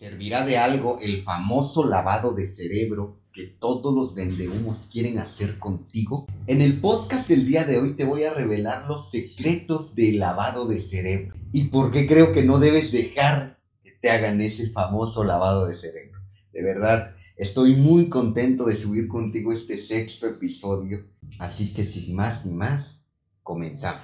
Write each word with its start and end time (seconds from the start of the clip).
¿Servirá 0.00 0.46
de 0.46 0.56
algo 0.56 0.98
el 1.02 1.24
famoso 1.24 1.84
lavado 1.84 2.32
de 2.32 2.46
cerebro 2.46 3.18
que 3.34 3.44
todos 3.44 3.94
los 3.94 4.14
vendehumos 4.14 4.88
quieren 4.90 5.18
hacer 5.18 5.58
contigo? 5.58 6.26
En 6.46 6.62
el 6.62 6.80
podcast 6.80 7.28
del 7.28 7.44
día 7.44 7.64
de 7.64 7.76
hoy 7.76 7.96
te 7.96 8.06
voy 8.06 8.24
a 8.24 8.32
revelar 8.32 8.86
los 8.86 9.10
secretos 9.10 9.94
del 9.94 10.18
lavado 10.18 10.66
de 10.66 10.80
cerebro 10.80 11.34
y 11.52 11.64
por 11.64 11.90
qué 11.90 12.06
creo 12.06 12.32
que 12.32 12.42
no 12.42 12.58
debes 12.58 12.92
dejar 12.92 13.58
que 13.84 13.90
te 13.90 14.08
hagan 14.08 14.40
ese 14.40 14.70
famoso 14.70 15.22
lavado 15.22 15.66
de 15.66 15.74
cerebro. 15.74 16.18
De 16.50 16.62
verdad, 16.62 17.14
estoy 17.36 17.76
muy 17.76 18.08
contento 18.08 18.64
de 18.64 18.76
subir 18.76 19.06
contigo 19.06 19.52
este 19.52 19.76
sexto 19.76 20.26
episodio, 20.26 21.04
así 21.38 21.74
que 21.74 21.84
sin 21.84 22.14
más 22.14 22.46
ni 22.46 22.54
más, 22.54 23.04
comenzamos. 23.42 24.00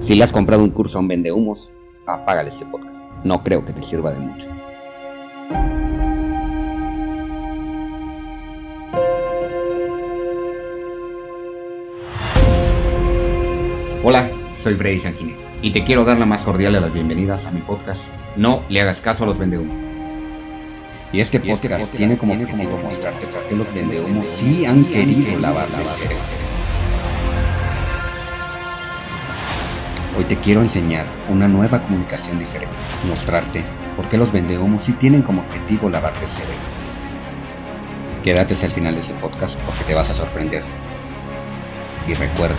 Si 0.00 0.14
le 0.14 0.22
has 0.22 0.30
comprado 0.30 0.62
un 0.62 0.70
curso 0.70 0.98
a 0.98 1.00
un 1.00 1.08
vendehumos, 1.08 1.72
apágale 2.06 2.50
este 2.50 2.66
podcast 2.66 2.91
no 3.24 3.42
creo 3.42 3.64
que 3.64 3.72
te 3.72 3.82
sirva 3.82 4.12
de 4.12 4.20
mucho. 4.20 4.46
Hola, 14.04 14.28
soy 14.62 14.74
Freddy 14.74 14.98
Sanguínez 14.98 15.38
y 15.62 15.70
te 15.70 15.84
quiero 15.84 16.04
dar 16.04 16.18
la 16.18 16.26
más 16.26 16.42
cordial 16.42 16.72
de 16.72 16.80
las 16.80 16.92
bienvenidas 16.92 17.46
a 17.46 17.52
mi 17.52 17.60
podcast 17.60 18.02
No 18.36 18.62
le 18.68 18.80
hagas 18.80 19.00
caso 19.00 19.22
a 19.22 19.26
los 19.28 19.38
vendehumos. 19.38 19.76
Y 21.12 21.20
este 21.20 21.38
podcast, 21.40 21.94
tiene 21.94 22.16
como 22.16 22.34
mostrarte 22.34 23.26
por 23.26 23.42
qué 23.44 23.54
los 23.54 23.72
vendehumos 23.74 24.26
sí 24.26 24.64
han 24.64 24.84
querido 24.84 25.38
lavar 25.38 25.68
la 25.70 26.41
Hoy 30.14 30.24
te 30.24 30.36
quiero 30.36 30.60
enseñar 30.60 31.06
una 31.30 31.48
nueva 31.48 31.80
comunicación 31.82 32.38
diferente, 32.38 32.76
mostrarte 33.08 33.64
por 33.96 34.06
qué 34.10 34.18
los 34.18 34.30
vendehumos 34.30 34.82
sí 34.82 34.92
tienen 34.92 35.22
como 35.22 35.40
objetivo 35.40 35.88
lavarte 35.88 36.26
el 36.26 36.30
cerebro. 36.30 36.54
Quédate 38.22 38.52
hasta 38.52 38.66
el 38.66 38.72
final 38.72 38.94
de 38.94 39.00
este 39.00 39.14
podcast 39.14 39.58
porque 39.60 39.84
te 39.84 39.94
vas 39.94 40.10
a 40.10 40.14
sorprender. 40.14 40.62
Y 42.06 42.12
recuerda, 42.12 42.56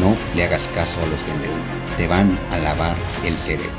no 0.00 0.16
le 0.34 0.44
hagas 0.44 0.66
caso 0.68 0.98
a 1.02 1.06
los 1.06 1.26
vendehumos, 1.26 1.96
te 1.98 2.08
van 2.08 2.38
a 2.50 2.56
lavar 2.56 2.96
el 3.26 3.36
cerebro. 3.36 3.70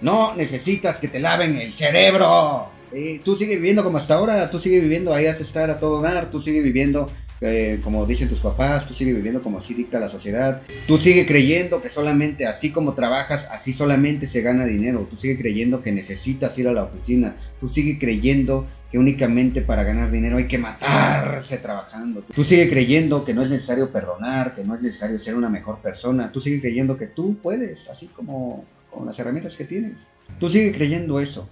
No 0.00 0.34
necesitas 0.34 0.96
que 0.96 1.08
te 1.08 1.20
laven 1.20 1.56
el 1.56 1.74
cerebro. 1.74 2.70
Eh, 2.90 3.20
tú 3.22 3.36
sigues 3.36 3.56
viviendo 3.56 3.84
como 3.84 3.98
hasta 3.98 4.14
ahora, 4.14 4.50
tú 4.50 4.58
sigues 4.58 4.80
viviendo 4.80 5.12
ahí 5.12 5.26
a 5.26 5.32
estar 5.32 5.70
a 5.70 5.78
todo 5.78 6.00
dar, 6.00 6.30
tú 6.30 6.40
sigues 6.40 6.64
viviendo 6.64 7.10
eh, 7.44 7.80
como 7.82 8.06
dicen 8.06 8.28
tus 8.28 8.38
papás, 8.38 8.86
tú 8.86 8.94
sigues 8.94 9.16
viviendo 9.16 9.42
como 9.42 9.58
así 9.58 9.74
dicta 9.74 9.98
la 9.98 10.08
sociedad, 10.08 10.62
tú 10.86 10.96
sigues 10.96 11.26
creyendo 11.26 11.82
que 11.82 11.88
solamente 11.88 12.46
así 12.46 12.70
como 12.70 12.94
trabajas, 12.94 13.48
así 13.50 13.72
solamente 13.72 14.28
se 14.28 14.42
gana 14.42 14.64
dinero, 14.64 15.08
tú 15.10 15.16
sigues 15.16 15.38
creyendo 15.38 15.82
que 15.82 15.90
necesitas 15.90 16.56
ir 16.58 16.68
a 16.68 16.72
la 16.72 16.84
oficina, 16.84 17.34
tú 17.60 17.68
sigues 17.68 17.98
creyendo 17.98 18.68
que 18.92 18.98
únicamente 18.98 19.60
para 19.62 19.82
ganar 19.82 20.12
dinero 20.12 20.36
hay 20.36 20.46
que 20.46 20.58
matarse 20.58 21.58
trabajando, 21.58 22.22
tú 22.32 22.44
sigues 22.44 22.70
creyendo 22.70 23.24
que 23.24 23.34
no 23.34 23.42
es 23.42 23.50
necesario 23.50 23.90
perdonar, 23.90 24.54
que 24.54 24.62
no 24.62 24.76
es 24.76 24.82
necesario 24.82 25.18
ser 25.18 25.34
una 25.34 25.48
mejor 25.48 25.78
persona, 25.78 26.30
tú 26.30 26.40
sigues 26.40 26.60
creyendo 26.60 26.96
que 26.96 27.08
tú 27.08 27.36
puedes, 27.42 27.90
así 27.90 28.06
como 28.06 28.64
con 28.88 29.04
las 29.04 29.18
herramientas 29.18 29.56
que 29.56 29.64
tienes, 29.64 30.06
tú 30.38 30.48
sigues 30.48 30.76
creyendo 30.76 31.18
eso. 31.18 31.48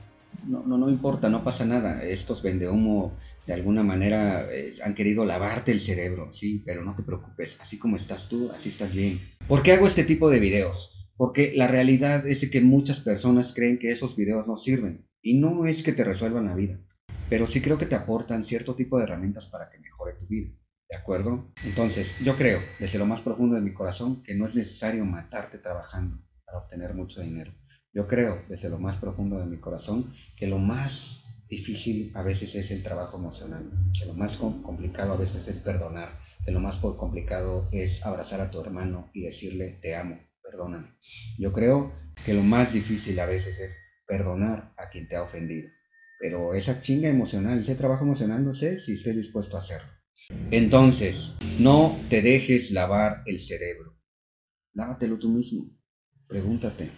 No, 0.46 0.62
no, 0.64 0.78
no 0.78 0.88
importa, 0.88 1.28
no 1.28 1.44
pasa 1.44 1.66
nada. 1.66 2.02
Estos 2.02 2.40
vende 2.40 2.68
humo 2.68 3.12
de 3.50 3.56
alguna 3.56 3.82
manera 3.82 4.46
eh, 4.52 4.76
han 4.84 4.94
querido 4.94 5.24
lavarte 5.24 5.72
el 5.72 5.80
cerebro, 5.80 6.32
sí, 6.32 6.62
pero 6.64 6.84
no 6.84 6.94
te 6.94 7.02
preocupes, 7.02 7.58
así 7.58 7.80
como 7.80 7.96
estás 7.96 8.28
tú, 8.28 8.48
así 8.52 8.68
estás 8.68 8.94
bien. 8.94 9.18
¿Por 9.48 9.64
qué 9.64 9.72
hago 9.72 9.88
este 9.88 10.04
tipo 10.04 10.30
de 10.30 10.38
videos? 10.38 11.10
Porque 11.16 11.52
la 11.56 11.66
realidad 11.66 12.24
es 12.28 12.48
que 12.48 12.60
muchas 12.60 13.00
personas 13.00 13.52
creen 13.52 13.80
que 13.80 13.90
esos 13.90 14.14
videos 14.14 14.46
no 14.46 14.56
sirven 14.56 15.04
y 15.20 15.40
no 15.40 15.66
es 15.66 15.82
que 15.82 15.92
te 15.92 16.04
resuelvan 16.04 16.44
la 16.44 16.54
vida, 16.54 16.80
pero 17.28 17.48
sí 17.48 17.60
creo 17.60 17.76
que 17.76 17.86
te 17.86 17.96
aportan 17.96 18.44
cierto 18.44 18.76
tipo 18.76 18.98
de 18.98 19.02
herramientas 19.02 19.48
para 19.48 19.68
que 19.68 19.80
mejore 19.80 20.12
tu 20.12 20.28
vida. 20.28 20.52
¿De 20.88 20.96
acuerdo? 20.96 21.48
Entonces, 21.64 22.14
yo 22.22 22.36
creo, 22.36 22.60
desde 22.78 23.00
lo 23.00 23.06
más 23.06 23.20
profundo 23.20 23.56
de 23.56 23.62
mi 23.62 23.74
corazón, 23.74 24.22
que 24.22 24.36
no 24.36 24.46
es 24.46 24.54
necesario 24.54 25.04
matarte 25.04 25.58
trabajando 25.58 26.22
para 26.46 26.58
obtener 26.58 26.94
mucho 26.94 27.20
dinero. 27.20 27.52
Yo 27.92 28.06
creo, 28.06 28.44
desde 28.48 28.68
lo 28.68 28.78
más 28.78 28.94
profundo 28.98 29.40
de 29.40 29.46
mi 29.46 29.58
corazón, 29.58 30.14
que 30.36 30.46
lo 30.46 30.58
más 30.58 31.20
difícil 31.50 32.12
a 32.14 32.22
veces 32.22 32.54
es 32.54 32.70
el 32.70 32.82
trabajo 32.82 33.18
emocional, 33.18 33.70
que 33.98 34.06
lo 34.06 34.14
más 34.14 34.36
complicado 34.36 35.14
a 35.14 35.16
veces 35.16 35.46
es 35.48 35.58
perdonar, 35.58 36.18
que 36.44 36.52
lo 36.52 36.60
más 36.60 36.76
complicado 36.76 37.68
es 37.72 38.06
abrazar 38.06 38.40
a 38.40 38.50
tu 38.50 38.60
hermano 38.60 39.10
y 39.12 39.22
decirle 39.22 39.78
te 39.82 39.96
amo, 39.96 40.18
perdóname. 40.42 40.94
Yo 41.38 41.52
creo 41.52 41.92
que 42.24 42.34
lo 42.34 42.42
más 42.42 42.72
difícil 42.72 43.18
a 43.18 43.26
veces 43.26 43.58
es 43.58 43.76
perdonar 44.06 44.72
a 44.78 44.88
quien 44.90 45.08
te 45.08 45.16
ha 45.16 45.22
ofendido, 45.22 45.68
pero 46.20 46.54
esa 46.54 46.80
chinga 46.80 47.08
emocional, 47.08 47.58
ese 47.58 47.74
trabajo 47.74 48.04
emocional, 48.04 48.44
no 48.44 48.54
sé 48.54 48.78
si 48.78 48.92
estés 48.92 49.16
dispuesto 49.16 49.56
a 49.56 49.60
hacerlo. 49.60 49.90
Entonces, 50.52 51.34
no 51.58 51.98
te 52.08 52.22
dejes 52.22 52.70
lavar 52.70 53.22
el 53.26 53.40
cerebro. 53.40 53.96
Lávatelo 54.74 55.18
tú 55.18 55.28
mismo. 55.28 55.66
Pregúntate, 56.28 56.88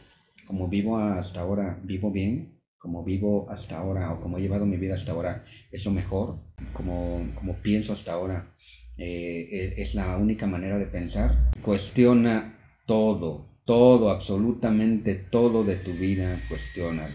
¿cómo 0.45 0.69
vivo 0.69 0.99
hasta 0.99 1.41
ahora, 1.41 1.81
vivo 1.83 2.11
bien? 2.11 2.52
Como 2.82 3.04
vivo 3.04 3.48
hasta 3.48 3.78
ahora 3.78 4.12
o 4.12 4.20
como 4.20 4.38
he 4.38 4.43
llevado 4.43 4.66
mi 4.66 4.76
vida 4.76 4.97
hasta 4.97 5.12
ahora 5.12 5.44
es 5.70 5.84
lo 5.84 5.93
mejor, 5.93 6.41
como, 6.72 7.25
como 7.37 7.54
pienso 7.59 7.93
hasta 7.93 8.12
ahora 8.12 8.53
eh, 8.98 9.75
e, 9.76 9.82
es, 9.82 9.94
la 9.94 10.16
única 10.16 10.48
manera 10.48 10.78
de 10.78 10.87
pensar. 10.87 11.53
Cuestiona 11.62 12.59
todo, 12.84 13.47
todo, 13.65 14.10
absolutamente 14.10 15.15
todo 15.15 15.62
de 15.62 15.76
tu 15.76 15.93
vida, 15.93 16.41
cuestiónalo. 16.48 17.15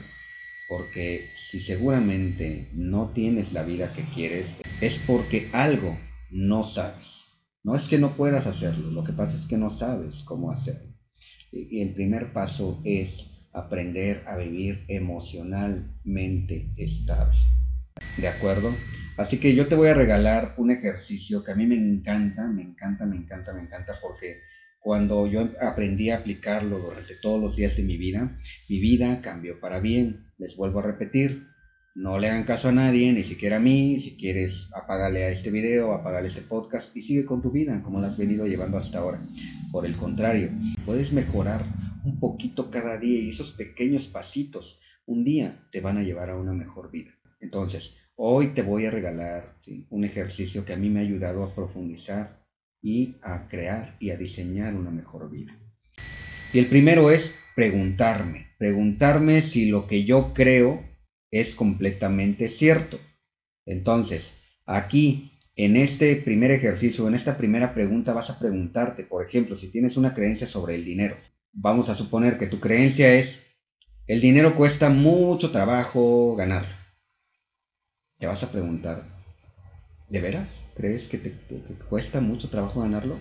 Porque 0.69 1.28
si 1.35 1.59
seguramente 1.59 2.69
no 2.73 3.11
tienes 3.13 3.51
la 3.51 3.63
vida 3.63 3.94
que 3.94 4.05
quieres, 4.13 4.47
es 4.79 5.03
porque 5.05 5.49
algo 5.51 5.97
no 6.31 6.63
sabes. 6.63 7.25
No 7.63 7.75
es 7.75 7.89
que 7.89 7.99
no 7.99 8.11
puedas 8.16 8.47
hacerlo, 8.47 8.89
lo 8.91 9.03
que 9.03 9.11
pasa 9.11 9.35
es 9.35 9.47
que 9.47 9.57
no 9.57 9.69
sabes 9.69 10.23
cómo 10.23 10.49
hacerlo. 10.49 10.94
Y 11.51 11.81
el 11.81 11.94
primer 11.94 12.31
paso 12.31 12.79
es 12.85 13.37
aprender 13.59 14.23
a 14.25 14.38
vivir 14.38 14.85
emocionalmente 14.88 16.72
estable. 16.78 17.38
¿De 18.18 18.28
acuerdo? 18.28 18.73
Así 19.18 19.40
que 19.40 19.56
yo 19.56 19.68
te 19.68 19.75
voy 19.75 19.90
a 19.90 19.95
regalar 19.95 20.53
un 20.57 20.72
ejercicio 20.72 21.44
que 21.44 21.51
a 21.51 21.56
mí 21.56 21.66
me 21.66 21.75
encanta, 21.75 22.47
me 22.47 22.62
encanta, 22.62 23.06
me 23.06 23.16
encanta, 23.16 23.53
me 23.53 23.62
encanta 23.62 23.94
porque 24.01 24.41
cuando 24.79 25.28
yo 25.28 25.50
aprendí 25.59 26.12
a 26.12 26.17
aplicarlo 26.17 26.79
durante 26.79 27.16
todos 27.16 27.41
los 27.41 27.56
días 27.56 27.75
de 27.78 27.84
mi 27.84 27.97
vida, 27.97 28.38
mi 28.69 28.79
vida 28.79 29.22
cambió 29.22 29.59
para 29.59 29.79
bien. 29.79 30.28
Les 30.38 30.56
vuelvo 30.56 30.79
a 30.79 30.84
repetir, 30.84 31.47
no 31.96 32.19
le 32.19 32.29
hagan 32.29 32.44
caso 32.44 32.69
a 32.69 32.72
nadie, 32.72 33.12
ni 33.12 33.23
siquiera 33.23 33.57
a 33.57 33.59
mí. 33.59 34.00
Si 34.00 34.17
quieres, 34.17 34.69
apágale 34.75 35.25
a 35.25 35.29
este 35.29 35.50
video, 35.50 35.94
apágale 35.94 36.28
este 36.28 36.41
podcast 36.41 36.96
y 36.96 37.01
sigue 37.01 37.25
con 37.25 37.41
tu 37.41 37.50
vida 37.51 37.81
como 37.81 38.00
la 38.00 38.09
has 38.09 38.17
venido 38.17 38.46
llevando 38.46 38.78
hasta 38.78 39.00
ahora. 39.00 39.19
Por 39.72 39.88
el 39.88 39.97
contrario, 39.97 40.51
puedes 40.85 41.12
mejorar 41.12 41.66
un 42.07 42.19
poquito 42.19 42.72
cada 42.72 42.97
día 42.97 43.19
y 43.19 43.29
esos 43.29 43.51
pequeños 43.51 44.07
pasitos 44.07 44.79
un 45.06 45.25
día 45.25 45.68
te 45.72 45.81
van 45.81 45.97
a 45.97 46.03
llevar 46.03 46.29
a 46.29 46.38
una 46.38 46.53
mejor 46.53 46.90
vida. 46.90 47.12
Entonces, 47.41 47.97
hoy 48.16 48.47
te 48.47 48.62
voy 48.62 48.85
a 48.85 48.91
regalar 48.91 49.57
un 49.90 50.06
ejercicio 50.06 50.63
que 50.63 50.73
a 50.73 50.78
mí 50.78 50.90
me 50.90 51.01
ha 51.01 51.03
ayudado 51.03 51.44
a 51.44 51.53
profundizar 51.53 52.46
y 52.81 53.16
a 53.22 53.47
crear 53.50 53.97
y 54.00 54.12
a 54.12 54.17
diseñar 54.17 54.75
una 54.75 54.90
mejor 54.90 55.29
vida. 55.29 55.57
Y 56.53 56.59
el 56.59 56.67
primero 56.67 57.12
es 57.12 57.35
preguntarme, 57.56 58.47
preguntarme 58.57 59.41
si 59.41 59.69
lo 59.69 59.85
que 59.85 60.06
yo 60.06 60.34
creo 60.34 60.84
es 61.29 61.56
completamente 61.56 62.47
cierto. 62.47 63.00
Entonces, 63.66 64.31
aquí 64.66 65.34
en 65.56 65.75
este 65.75 66.16
primer 66.16 66.51
ejercicio, 66.51 67.06
en 67.07 67.16
esta 67.16 67.38
primera 67.38 67.73
pregunta, 67.73 68.13
vas 68.13 68.29
a 68.29 68.40
preguntarte, 68.40 69.03
por 69.03 69.25
ejemplo, 69.25 69.57
si 69.57 69.69
tienes 69.69 69.97
una 69.97 70.13
creencia 70.13 70.47
sobre 70.47 70.75
el 70.75 70.85
dinero, 70.85 71.17
vamos 71.59 71.90
a 71.90 71.95
suponer 71.95 72.38
que 72.38 72.47
tu 72.47 72.59
creencia 72.59 73.13
es, 73.13 73.41
el 74.06 74.22
dinero 74.22 74.56
cuesta 74.56 74.90
mucho 74.90 75.52
trabajo 75.52 76.35
ganar. 76.35 76.66
Te 78.20 78.28
vas 78.28 78.43
a 78.43 78.52
preguntar, 78.52 79.03
¿de 80.09 80.22
veras? 80.22 80.49
¿Crees 80.76 81.08
que 81.08 81.17
te, 81.17 81.32
cuesta 81.90 82.22
mucho 82.22 82.49
trabajo 82.49 82.82
ganarlo? 82.82 83.17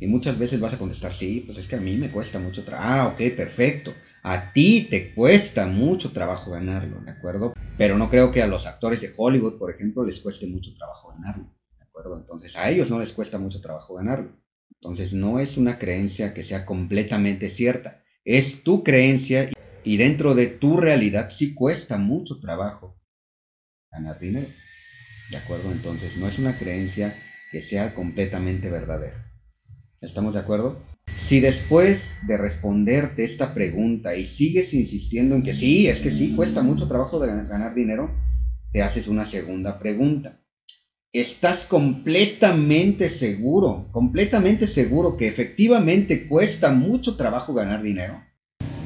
Y 0.00 0.06
muchas 0.08 0.38
veces 0.38 0.58
vas 0.58 0.74
a 0.74 0.78
contestar, 0.78 1.12
sí, 1.12 1.44
pues 1.46 1.58
es 1.58 1.68
que 1.68 1.76
a 1.76 1.80
mí 1.80 1.96
me 1.96 2.10
cuesta 2.10 2.38
mucho 2.38 2.64
trabajo. 2.64 2.88
Ah, 2.88 3.08
ok, 3.08 3.36
perfecto. 3.36 3.94
A 4.24 4.52
ti 4.52 4.88
te 4.90 5.14
cuesta 5.14 5.66
mucho 5.66 6.12
trabajo 6.12 6.50
ganarlo, 6.50 7.00
¿de 7.02 7.10
acuerdo? 7.10 7.52
Pero 7.76 7.98
no 7.98 8.10
creo 8.10 8.32
que 8.32 8.42
a 8.42 8.46
los 8.46 8.66
actores 8.66 9.00
de 9.00 9.12
Hollywood, 9.16 9.58
por 9.58 9.70
ejemplo, 9.70 10.04
les 10.04 10.20
cueste 10.20 10.46
mucho 10.46 10.74
trabajo 10.74 11.10
ganarlo, 11.10 11.44
¿de 11.78 11.84
acuerdo? 11.84 12.16
Entonces 12.16 12.56
a 12.56 12.70
ellos 12.70 12.90
no 12.90 12.98
les 12.98 13.12
cuesta 13.12 13.38
mucho 13.38 13.60
trabajo 13.60 13.94
ganarlo. 13.94 14.41
Entonces 14.82 15.12
no 15.12 15.38
es 15.38 15.56
una 15.56 15.78
creencia 15.78 16.34
que 16.34 16.42
sea 16.42 16.66
completamente 16.66 17.50
cierta, 17.50 18.02
es 18.24 18.64
tu 18.64 18.82
creencia 18.82 19.50
y 19.84 19.96
dentro 19.96 20.34
de 20.34 20.48
tu 20.48 20.76
realidad 20.76 21.30
sí 21.30 21.54
cuesta 21.54 21.98
mucho 21.98 22.40
trabajo 22.40 23.00
ganar 23.92 24.18
dinero. 24.18 24.48
¿De 25.30 25.36
acuerdo? 25.36 25.70
Entonces 25.70 26.16
no 26.16 26.26
es 26.26 26.36
una 26.40 26.58
creencia 26.58 27.14
que 27.52 27.62
sea 27.62 27.94
completamente 27.94 28.70
verdadera. 28.70 29.32
¿Estamos 30.00 30.34
de 30.34 30.40
acuerdo? 30.40 30.82
Si 31.16 31.38
después 31.38 32.16
de 32.26 32.36
responderte 32.36 33.22
esta 33.22 33.54
pregunta 33.54 34.16
y 34.16 34.26
sigues 34.26 34.74
insistiendo 34.74 35.36
en 35.36 35.44
que 35.44 35.54
sí, 35.54 35.86
es 35.86 36.00
que 36.00 36.10
sí, 36.10 36.34
cuesta 36.34 36.60
mucho 36.60 36.88
trabajo 36.88 37.20
de 37.20 37.28
ganar 37.28 37.72
dinero, 37.72 38.10
te 38.72 38.82
haces 38.82 39.06
una 39.06 39.26
segunda 39.26 39.78
pregunta. 39.78 40.41
¿Estás 41.14 41.66
completamente 41.66 43.10
seguro, 43.10 43.90
completamente 43.92 44.66
seguro 44.66 45.18
que 45.18 45.28
efectivamente 45.28 46.26
cuesta 46.26 46.72
mucho 46.72 47.18
trabajo 47.18 47.52
ganar 47.52 47.82
dinero? 47.82 48.24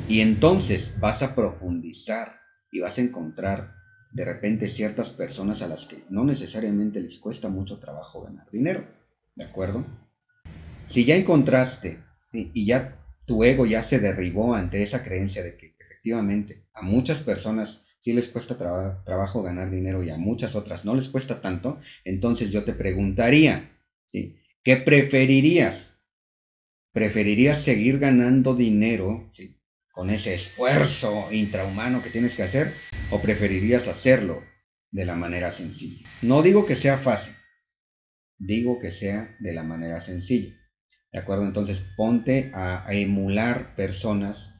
Y 0.08 0.22
entonces 0.22 0.98
vas 0.98 1.22
a 1.22 1.36
profundizar 1.36 2.40
y 2.72 2.80
vas 2.80 2.98
a 2.98 3.02
encontrar 3.02 3.74
de 4.10 4.24
repente 4.24 4.68
ciertas 4.68 5.10
personas 5.10 5.62
a 5.62 5.68
las 5.68 5.86
que 5.86 6.02
no 6.10 6.24
necesariamente 6.24 7.00
les 7.00 7.20
cuesta 7.20 7.48
mucho 7.48 7.78
trabajo 7.78 8.22
ganar 8.22 8.50
dinero. 8.50 8.84
¿De 9.36 9.44
acuerdo? 9.44 9.86
Si 10.90 11.04
ya 11.04 11.14
encontraste 11.14 12.02
y 12.32 12.66
ya 12.66 13.06
tu 13.24 13.44
ego 13.44 13.66
ya 13.66 13.82
se 13.82 14.00
derribó 14.00 14.52
ante 14.52 14.82
esa 14.82 15.04
creencia 15.04 15.44
de 15.44 15.56
que 15.56 15.76
efectivamente 15.78 16.66
a 16.74 16.82
muchas 16.82 17.18
personas 17.18 17.85
sí 18.06 18.12
les 18.12 18.28
cuesta 18.28 18.56
trabajo 18.56 19.42
ganar 19.42 19.68
dinero 19.68 20.00
y 20.04 20.10
a 20.10 20.16
muchas 20.16 20.54
otras 20.54 20.84
no 20.84 20.94
les 20.94 21.08
cuesta 21.08 21.40
tanto, 21.40 21.80
entonces 22.04 22.52
yo 22.52 22.62
te 22.62 22.72
preguntaría, 22.72 23.68
¿qué 24.12 24.76
preferirías? 24.76 25.90
¿Preferirías 26.92 27.62
seguir 27.62 27.98
ganando 27.98 28.54
dinero 28.54 29.32
con 29.90 30.10
ese 30.10 30.34
esfuerzo 30.34 31.26
intrahumano 31.32 32.00
que 32.00 32.10
tienes 32.10 32.36
que 32.36 32.44
hacer 32.44 32.72
o 33.10 33.20
preferirías 33.20 33.88
hacerlo 33.88 34.40
de 34.92 35.04
la 35.04 35.16
manera 35.16 35.50
sencilla? 35.50 36.08
No 36.22 36.42
digo 36.42 36.64
que 36.64 36.76
sea 36.76 36.98
fácil, 36.98 37.34
digo 38.38 38.78
que 38.78 38.92
sea 38.92 39.36
de 39.40 39.52
la 39.52 39.64
manera 39.64 40.00
sencilla. 40.00 40.54
¿De 41.10 41.18
acuerdo? 41.18 41.42
Entonces 41.42 41.82
ponte 41.96 42.52
a, 42.54 42.86
emular 42.90 43.74
personas 43.74 44.55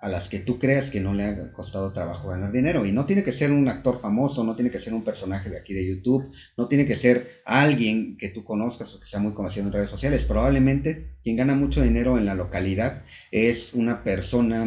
a 0.00 0.08
las 0.08 0.28
que 0.28 0.38
tú 0.38 0.60
creas 0.60 0.90
que 0.90 1.00
no 1.00 1.12
le 1.12 1.24
ha 1.24 1.52
costado 1.52 1.92
trabajo 1.92 2.28
ganar 2.28 2.52
dinero. 2.52 2.86
Y 2.86 2.92
no 2.92 3.04
tiene 3.04 3.24
que 3.24 3.32
ser 3.32 3.50
un 3.50 3.68
actor 3.68 4.00
famoso, 4.00 4.44
no 4.44 4.54
tiene 4.54 4.70
que 4.70 4.78
ser 4.78 4.94
un 4.94 5.02
personaje 5.02 5.50
de 5.50 5.58
aquí 5.58 5.74
de 5.74 5.86
YouTube, 5.86 6.30
no 6.56 6.68
tiene 6.68 6.86
que 6.86 6.94
ser 6.94 7.40
alguien 7.44 8.16
que 8.16 8.28
tú 8.28 8.44
conozcas 8.44 8.94
o 8.94 9.00
que 9.00 9.06
sea 9.06 9.18
muy 9.18 9.34
conocido 9.34 9.66
en 9.66 9.72
redes 9.72 9.90
sociales. 9.90 10.24
Probablemente 10.24 11.16
quien 11.22 11.36
gana 11.36 11.54
mucho 11.54 11.82
dinero 11.82 12.16
en 12.16 12.26
la 12.26 12.36
localidad 12.36 13.02
es 13.32 13.74
una 13.74 14.04
persona, 14.04 14.66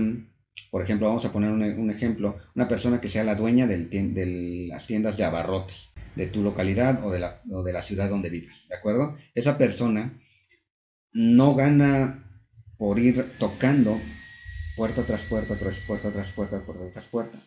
por 0.69 0.83
ejemplo, 0.83 1.07
vamos 1.07 1.23
a 1.23 1.31
poner 1.31 1.51
un, 1.51 1.91
ejemplo, 1.91 2.35
una 2.53 2.67
persona 2.67 2.99
que 2.99 3.09
sea 3.09 3.23
la 3.23 3.35
dueña 3.35 3.67
de 3.67 4.67
las 4.69 4.85
tiendas 4.85 5.15
de 5.15 5.23
abarrotes 5.23 5.91
de 6.15 6.27
tu 6.27 6.43
localidad 6.43 7.05
o 7.05 7.11
de, 7.11 7.19
la, 7.19 7.41
o 7.49 7.63
de 7.63 7.71
la 7.71 7.81
ciudad 7.81 8.09
donde 8.09 8.29
vives. 8.29 8.67
¿De 8.67 8.75
acuerdo? 8.75 9.17
Esa 9.33 9.57
persona 9.57 10.11
no 11.13 11.55
gana 11.55 12.25
por 12.77 12.99
ir 12.99 13.31
tocando 13.39 13.97
puerta 14.75 15.03
tras 15.03 15.21
puerta, 15.21 15.55
tras 15.55 15.77
puerta, 15.79 16.11
tras 16.11 16.31
puerta, 16.31 16.65
puerta 16.65 16.83
tras 16.91 17.05
puerta. 17.05 17.39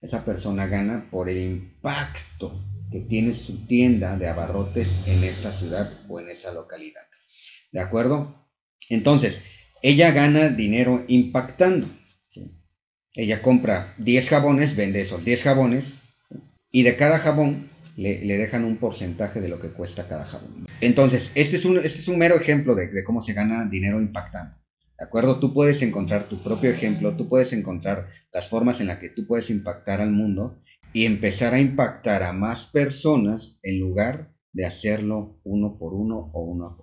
Esa 0.00 0.24
persona 0.24 0.66
gana 0.66 1.08
por 1.10 1.28
el 1.28 1.38
impacto 1.38 2.64
que 2.90 3.00
tiene 3.00 3.34
su 3.34 3.66
tienda 3.66 4.16
de 4.16 4.28
abarrotes 4.28 4.88
en 5.06 5.24
esa 5.24 5.52
ciudad 5.52 5.92
o 6.08 6.20
en 6.20 6.30
esa 6.30 6.52
localidad. 6.52 7.02
¿De 7.72 7.80
acuerdo? 7.80 8.48
Entonces, 8.88 9.42
ella 9.82 10.12
gana 10.12 10.48
dinero 10.48 11.04
impactando. 11.08 11.88
Ella 13.14 13.42
compra 13.42 13.94
10 13.98 14.28
jabones, 14.28 14.76
vende 14.76 15.00
esos 15.00 15.24
10 15.24 15.42
jabones 15.42 15.94
y 16.70 16.84
de 16.84 16.96
cada 16.96 17.18
jabón 17.18 17.68
le, 17.96 18.20
dejan 18.38 18.64
un 18.64 18.76
porcentaje 18.76 19.40
de 19.40 19.48
lo 19.48 19.60
que 19.60 19.70
cuesta 19.70 20.06
cada 20.06 20.24
jabón. 20.24 20.66
Entonces, 20.80 21.32
este 21.34 21.56
es 21.56 21.64
un, 21.64 21.78
este 21.78 21.98
es 21.98 22.08
un 22.08 22.18
mero 22.18 22.36
ejemplo 22.36 22.76
de, 22.76 22.86
de 22.86 23.02
cómo 23.02 23.20
se 23.20 23.32
gana 23.32 23.68
dinero 23.68 24.00
impactando. 24.00 24.54
¿De 24.98 25.04
acuerdo? 25.04 25.38
Tú 25.38 25.54
puedes 25.54 25.80
encontrar 25.82 26.24
tu 26.24 26.38
propio 26.38 26.70
ejemplo, 26.70 27.16
tú 27.16 27.28
puedes 27.28 27.52
encontrar 27.52 28.08
las 28.32 28.48
formas 28.48 28.80
en 28.80 28.88
las 28.88 28.98
que 28.98 29.08
tú 29.08 29.26
puedes 29.28 29.48
impactar 29.48 30.00
al 30.00 30.10
mundo 30.10 30.60
y 30.92 31.06
empezar 31.06 31.54
a 31.54 31.60
impactar 31.60 32.24
a 32.24 32.32
más 32.32 32.66
personas 32.66 33.58
en 33.62 33.78
lugar 33.78 34.32
de 34.52 34.66
hacerlo 34.66 35.38
uno 35.44 35.78
por 35.78 35.94
uno 35.94 36.30
o, 36.32 36.42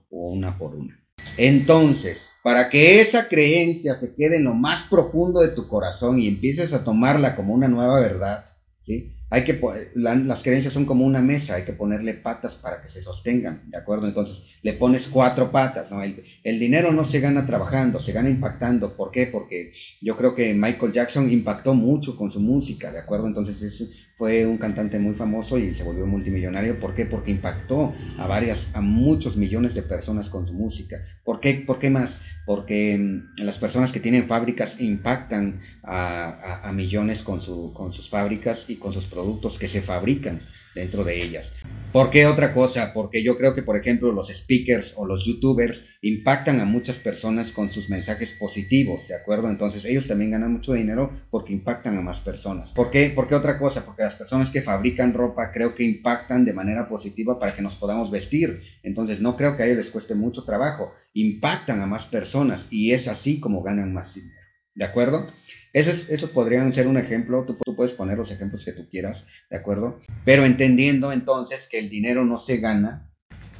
una 0.09 0.57
por 0.57 0.75
una. 0.75 0.97
Entonces, 1.37 2.29
para 2.41 2.69
que 2.69 3.01
esa 3.01 3.27
creencia 3.27 3.95
se 3.95 4.15
quede 4.15 4.37
en 4.37 4.45
lo 4.45 4.53
más 4.53 4.83
profundo 4.83 5.41
de 5.41 5.49
tu 5.49 5.67
corazón 5.67 6.19
y 6.19 6.27
empieces 6.29 6.71
a 6.71 6.85
tomarla 6.85 7.35
como 7.35 7.53
una 7.53 7.67
nueva 7.67 7.99
verdad, 7.99 8.45
¿sí? 8.83 9.14
Hay 9.35 9.43
que 9.43 9.59
las 9.95 10.43
creencias 10.43 10.73
son 10.73 10.85
como 10.85 11.03
una 11.03 11.19
mesa, 11.19 11.55
hay 11.55 11.63
que 11.63 11.73
ponerle 11.73 12.13
patas 12.13 12.55
para 12.55 12.81
que 12.81 12.89
se 12.89 13.01
sostengan, 13.01 13.63
¿de 13.69 13.77
acuerdo? 13.77 14.07
Entonces 14.07 14.45
le 14.61 14.71
pones 14.71 15.09
cuatro 15.09 15.51
patas, 15.51 15.91
¿no? 15.91 16.01
El, 16.01 16.23
el, 16.41 16.57
dinero 16.57 16.93
no 16.93 17.05
se 17.05 17.19
gana 17.19 17.45
trabajando, 17.45 17.99
se 17.99 18.13
gana 18.13 18.29
impactando. 18.29 18.95
¿Por 18.95 19.11
qué? 19.11 19.27
Porque 19.27 19.73
yo 19.99 20.15
creo 20.15 20.35
que 20.35 20.53
Michael 20.53 20.93
Jackson 20.93 21.29
impactó 21.29 21.73
mucho 21.73 22.15
con 22.15 22.31
su 22.31 22.39
música, 22.39 22.93
¿de 22.93 22.99
acuerdo? 22.99 23.27
Entonces 23.27 23.61
es, 23.61 23.89
fue 24.17 24.45
un 24.45 24.57
cantante 24.57 24.97
muy 24.97 25.13
famoso 25.13 25.57
y 25.57 25.75
se 25.75 25.83
volvió 25.83 26.05
multimillonario. 26.05 26.79
¿Por 26.79 26.95
qué? 26.95 27.05
Porque 27.05 27.31
impactó 27.31 27.93
a 28.17 28.27
varias, 28.27 28.69
a 28.73 28.81
muchos 28.81 29.35
millones 29.35 29.75
de 29.75 29.81
personas 29.81 30.29
con 30.29 30.47
su 30.47 30.53
música. 30.53 31.03
¿Por 31.23 31.41
qué? 31.41 31.63
¿Por 31.67 31.79
qué 31.79 31.89
más? 31.89 32.21
Porque 32.45 32.97
mm, 32.97 33.41
las 33.41 33.57
personas 33.57 33.91
que 33.91 33.99
tienen 33.99 34.27
fábricas 34.27 34.79
impactan 34.79 35.61
a, 35.83 36.71
millones 36.73 37.23
con, 37.23 37.41
su, 37.41 37.73
con 37.73 37.91
sus 37.91 38.09
fábricas 38.09 38.69
y 38.69 38.77
con 38.77 38.93
sus 38.93 39.05
productos 39.05 39.59
que 39.59 39.67
se 39.67 39.81
fabrican 39.81 40.39
dentro 40.75 41.03
de 41.03 41.23
ellas. 41.23 41.53
¿Por 41.91 42.11
qué 42.11 42.25
otra 42.25 42.53
cosa? 42.53 42.91
Porque 42.93 43.23
yo 43.23 43.37
creo 43.37 43.55
que, 43.55 43.63
por 43.63 43.77
ejemplo, 43.77 44.11
los 44.11 44.27
speakers 44.27 44.91
o 44.97 45.05
los 45.05 45.25
youtubers 45.25 45.85
impactan 46.01 46.59
a 46.59 46.65
muchas 46.65 46.97
personas 46.97 47.51
con 47.51 47.69
sus 47.69 47.89
mensajes 47.89 48.33
positivos, 48.37 49.07
¿de 49.07 49.15
acuerdo? 49.15 49.49
Entonces 49.49 49.85
ellos 49.85 50.05
también 50.05 50.31
ganan 50.31 50.51
mucho 50.51 50.73
dinero 50.73 51.09
porque 51.31 51.53
impactan 51.53 51.97
a 51.97 52.01
más 52.01 52.19
personas. 52.19 52.73
¿Por 52.73 52.91
qué? 52.91 53.13
¿Por 53.15 53.29
qué 53.29 53.35
otra 53.35 53.57
cosa? 53.57 53.85
Porque 53.85 54.03
las 54.03 54.15
personas 54.15 54.51
que 54.51 54.61
fabrican 54.61 55.13
ropa 55.13 55.53
creo 55.53 55.73
que 55.73 55.85
impactan 55.85 56.43
de 56.43 56.51
manera 56.51 56.89
positiva 56.89 57.39
para 57.39 57.55
que 57.55 57.61
nos 57.61 57.75
podamos 57.75 58.11
vestir. 58.11 58.61
Entonces 58.83 59.21
no 59.21 59.37
creo 59.37 59.55
que 59.55 59.63
a 59.63 59.65
ellos 59.67 59.77
les 59.77 59.89
cueste 59.89 60.15
mucho 60.15 60.43
trabajo. 60.43 60.93
Impactan 61.13 61.79
a 61.81 61.87
más 61.87 62.07
personas 62.07 62.67
y 62.69 62.91
es 62.91 63.07
así 63.07 63.39
como 63.39 63.63
ganan 63.63 63.93
más 63.93 64.15
dinero. 64.15 64.34
¿De 64.75 64.83
acuerdo? 64.85 65.25
Eso, 65.73 65.91
eso 66.09 66.31
podrían 66.31 66.71
ser 66.73 66.87
un 66.87 66.97
ejemplo, 66.97 67.43
tú, 67.45 67.57
tú, 67.63 67.75
puedes 67.75 67.93
poner 67.93 68.17
los 68.17 68.31
ejemplos 68.31 68.63
que 68.63 68.73
tú 68.73 68.87
quieras, 68.89 69.25
¿de 69.49 69.57
acuerdo? 69.57 70.01
Pero 70.23 70.45
entendiendo 70.45 71.11
entonces 71.11 71.67
que 71.69 71.79
el 71.79 71.89
dinero 71.89 72.23
no 72.25 72.37
se 72.37 72.57
gana 72.57 73.09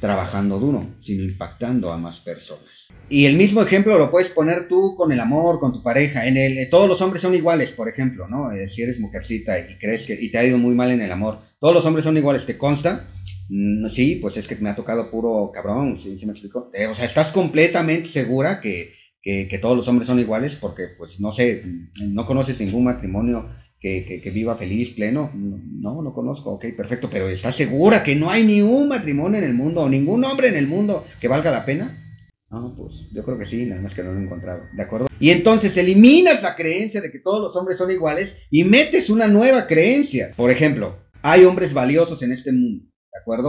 trabajando 0.00 0.58
duro, 0.58 0.86
sino 1.00 1.24
impactando 1.24 1.90
a 1.90 1.96
más 1.96 2.20
personas. 2.20 2.88
Y 3.08 3.24
el 3.24 3.36
mismo 3.36 3.62
ejemplo 3.62 3.98
lo 3.98 4.10
puedes 4.10 4.28
poner 4.28 4.68
tú 4.68 4.94
con 4.96 5.12
el 5.12 5.20
amor, 5.20 5.58
con 5.58 5.72
tu 5.72 5.82
pareja. 5.82 6.26
En 6.26 6.36
el, 6.36 6.68
todos 6.68 6.88
los 6.88 7.00
hombres 7.00 7.22
son 7.22 7.34
iguales, 7.34 7.72
por 7.72 7.88
ejemplo, 7.88 8.28
¿no? 8.28 8.52
Eh, 8.52 8.68
si 8.68 8.82
eres 8.82 9.00
mujercita 9.00 9.58
y 9.58 9.78
crees 9.78 10.06
que 10.06 10.18
y 10.20 10.30
te 10.30 10.38
ha 10.38 10.44
ido 10.44 10.58
muy 10.58 10.74
mal 10.74 10.90
en 10.90 11.00
el 11.00 11.12
amor, 11.12 11.40
todos 11.58 11.74
los 11.74 11.86
hombres 11.86 12.04
son 12.04 12.16
iguales, 12.16 12.44
¿te 12.46 12.58
consta? 12.58 13.08
Mm, 13.48 13.88
sí, 13.88 14.18
pues 14.20 14.36
es 14.36 14.46
que 14.46 14.56
me 14.56 14.68
ha 14.68 14.76
tocado 14.76 15.10
puro 15.10 15.50
cabrón, 15.52 15.98
¿sí, 15.98 16.18
me 16.26 16.32
explico? 16.32 16.70
Eh, 16.74 16.86
o 16.86 16.94
sea, 16.94 17.04
estás 17.06 17.32
completamente 17.32 18.08
segura 18.08 18.60
que 18.60 18.92
que, 19.26 19.58
todos 19.58 19.76
los 19.76 19.88
hombres 19.88 20.06
son 20.06 20.20
iguales, 20.20 20.54
porque, 20.54 20.84
pues, 20.96 21.18
no 21.18 21.32
sé, 21.32 21.64
no 22.00 22.24
conoces 22.26 22.60
ningún 22.60 22.84
matrimonio 22.84 23.48
que, 23.80 24.20
que, 24.22 24.30
viva 24.30 24.56
feliz, 24.56 24.94
pleno. 24.94 25.32
No, 25.34 26.00
no 26.00 26.14
conozco, 26.14 26.52
ok, 26.52 26.66
perfecto, 26.76 27.08
pero 27.10 27.28
¿estás 27.28 27.56
segura 27.56 28.04
que 28.04 28.14
no 28.14 28.30
hay 28.30 28.44
ni 28.44 28.62
un 28.62 28.86
matrimonio 28.88 29.38
en 29.38 29.44
el 29.44 29.54
mundo, 29.54 29.82
o 29.82 29.88
ningún 29.88 30.24
hombre 30.24 30.48
en 30.48 30.56
el 30.56 30.68
mundo 30.68 31.04
que 31.20 31.26
valga 31.26 31.50
la 31.50 31.64
pena? 31.64 32.02
No, 32.48 32.72
pues 32.76 33.08
yo 33.12 33.24
creo 33.24 33.36
que 33.36 33.44
sí, 33.44 33.66
nada 33.66 33.82
más 33.82 33.94
que 33.94 34.04
no 34.04 34.12
lo 34.12 34.20
he 34.20 34.22
encontrado, 34.22 34.62
¿de 34.72 34.82
acuerdo? 34.82 35.08
Y 35.18 35.30
entonces 35.30 35.76
eliminas 35.76 36.44
la 36.44 36.54
creencia 36.54 37.00
de 37.00 37.10
que 37.10 37.18
todos 37.18 37.42
los 37.42 37.56
hombres 37.56 37.78
son 37.78 37.90
iguales 37.90 38.38
y 38.48 38.62
metes 38.62 39.10
una 39.10 39.26
nueva 39.26 39.66
creencia. 39.66 40.30
Por 40.36 40.52
ejemplo, 40.52 40.98
hay 41.22 41.44
hombres 41.44 41.74
valiosos 41.74 42.22
en 42.22 42.30
este 42.30 42.52
mundo. 42.52 42.84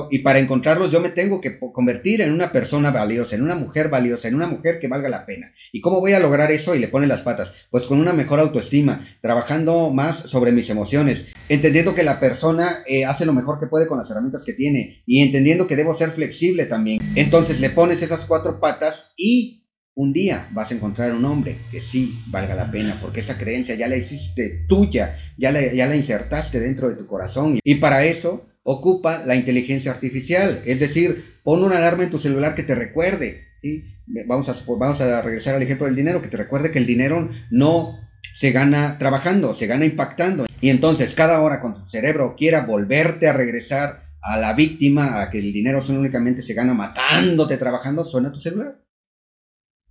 Y 0.09 0.19
para 0.19 0.39
encontrarlos 0.39 0.91
yo 0.91 0.99
me 0.99 1.09
tengo 1.09 1.39
que 1.39 1.59
convertir 1.59 2.21
en 2.21 2.31
una 2.31 2.51
persona 2.51 2.89
valiosa, 2.89 3.35
en 3.35 3.43
una 3.43 3.55
mujer 3.55 3.89
valiosa, 3.89 4.27
en 4.27 4.35
una 4.35 4.47
mujer 4.47 4.79
que 4.79 4.87
valga 4.87 5.07
la 5.07 5.25
pena. 5.25 5.51
¿Y 5.71 5.81
cómo 5.81 5.99
voy 5.99 6.13
a 6.13 6.19
lograr 6.19 6.51
eso? 6.51 6.73
Y 6.73 6.79
le 6.79 6.87
pone 6.87 7.05
las 7.05 7.21
patas. 7.21 7.53
Pues 7.69 7.83
con 7.83 7.99
una 7.99 8.13
mejor 8.13 8.39
autoestima, 8.39 9.07
trabajando 9.21 9.91
más 9.91 10.17
sobre 10.17 10.51
mis 10.51 10.69
emociones, 10.69 11.27
entendiendo 11.47 11.93
que 11.93 12.03
la 12.03 12.19
persona 12.19 12.83
eh, 12.87 13.05
hace 13.05 13.25
lo 13.25 13.33
mejor 13.33 13.59
que 13.59 13.67
puede 13.67 13.87
con 13.87 13.99
las 13.99 14.09
herramientas 14.09 14.43
que 14.45 14.53
tiene 14.53 15.03
y 15.05 15.21
entendiendo 15.21 15.67
que 15.67 15.75
debo 15.75 15.93
ser 15.95 16.09
flexible 16.09 16.65
también. 16.65 16.99
Entonces 17.15 17.59
le 17.59 17.69
pones 17.69 18.01
esas 18.01 18.25
cuatro 18.25 18.59
patas 18.59 19.13
y 19.15 19.63
un 19.93 20.13
día 20.13 20.47
vas 20.53 20.71
a 20.71 20.75
encontrar 20.75 21.13
un 21.13 21.25
hombre 21.25 21.55
que 21.71 21.81
sí 21.81 22.19
valga 22.27 22.55
la 22.55 22.69
pena, 22.69 22.97
porque 23.01 23.21
esa 23.21 23.37
creencia 23.37 23.75
ya 23.75 23.87
la 23.87 23.97
hiciste 23.97 24.65
tuya, 24.67 25.17
ya 25.37 25.51
la, 25.51 25.73
ya 25.73 25.87
la 25.87 25.95
insertaste 25.95 26.59
dentro 26.59 26.89
de 26.89 26.95
tu 26.95 27.07
corazón. 27.07 27.59
Y 27.63 27.75
para 27.75 28.05
eso 28.05 28.46
ocupa 28.69 29.23
la 29.25 29.37
inteligencia 29.37 29.91
artificial. 29.91 30.61
Es 30.65 30.81
decir, 30.81 31.39
pon 31.41 31.63
una 31.63 31.77
alarma 31.77 32.03
en 32.03 32.11
tu 32.11 32.19
celular 32.19 32.53
que 32.53 32.63
te 32.63 32.75
recuerde. 32.75 33.45
¿sí? 33.61 33.85
Vamos, 34.25 34.49
a, 34.49 34.57
vamos 34.77 34.99
a 34.99 35.21
regresar 35.21 35.55
al 35.55 35.63
ejemplo 35.63 35.85
del 35.85 35.95
dinero, 35.95 36.21
que 36.21 36.27
te 36.27 36.35
recuerde 36.35 36.69
que 36.69 36.79
el 36.79 36.85
dinero 36.85 37.29
no 37.49 37.97
se 38.33 38.51
gana 38.51 38.97
trabajando, 38.99 39.53
se 39.53 39.67
gana 39.67 39.85
impactando. 39.85 40.47
Y 40.59 40.69
entonces 40.69 41.15
cada 41.15 41.41
hora 41.41 41.61
cuando 41.61 41.83
tu 41.83 41.89
cerebro 41.89 42.35
quiera 42.37 42.65
volverte 42.65 43.29
a 43.29 43.33
regresar 43.33 44.01
a 44.21 44.37
la 44.37 44.53
víctima, 44.53 45.21
a 45.21 45.31
que 45.31 45.39
el 45.39 45.53
dinero 45.53 45.81
únicamente 45.87 46.41
se 46.41 46.53
gana 46.53 46.73
matándote 46.73 47.55
trabajando, 47.55 48.03
suena 48.03 48.33
tu 48.33 48.41
celular. 48.41 48.83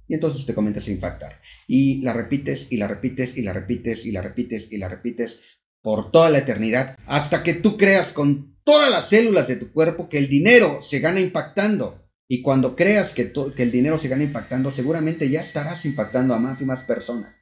Y 0.06 0.14
entonces 0.14 0.44
te 0.44 0.54
comienzas 0.54 0.86
a 0.86 0.90
impactar. 0.90 1.40
Y 1.66 2.02
la 2.02 2.12
repites 2.12 2.66
y 2.70 2.76
la 2.76 2.88
repites 2.88 3.38
y 3.38 3.40
la 3.40 3.54
repites 3.54 4.04
y 4.04 4.12
la 4.12 4.20
repites 4.20 4.70
y 4.70 4.76
la 4.76 4.88
repites 4.90 5.40
por 5.80 6.10
toda 6.10 6.28
la 6.28 6.38
eternidad 6.38 6.98
hasta 7.06 7.42
que 7.42 7.54
tú 7.54 7.78
creas 7.78 8.12
con 8.12 8.55
todas 8.66 8.90
las 8.90 9.08
células 9.08 9.46
de 9.46 9.56
tu 9.56 9.72
cuerpo 9.72 10.08
que 10.08 10.18
el 10.18 10.28
dinero 10.28 10.80
se 10.82 10.98
gana 10.98 11.20
impactando. 11.20 12.10
Y 12.28 12.42
cuando 12.42 12.74
creas 12.74 13.14
que, 13.14 13.32
el 13.56 13.70
dinero 13.70 13.98
se 13.98 14.08
gana 14.08 14.24
impactando, 14.24 14.72
seguramente 14.72 15.30
ya 15.30 15.40
estarás 15.40 15.86
impactando 15.86 16.34
a 16.34 16.40
más 16.40 16.60
y 16.60 16.64
más 16.64 16.82
personas. 16.82 17.32